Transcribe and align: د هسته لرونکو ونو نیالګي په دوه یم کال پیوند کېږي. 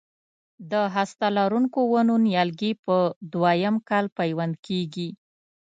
د 0.71 0.73
هسته 0.95 1.27
لرونکو 1.37 1.79
ونو 1.91 2.15
نیالګي 2.25 2.71
په 2.85 2.97
دوه 3.33 3.51
یم 3.63 3.75
کال 3.89 4.05
پیوند 4.19 4.53
کېږي. 4.67 5.09